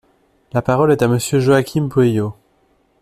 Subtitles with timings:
[0.51, 2.33] La parole est à Monsieur Joaquim Pueyo.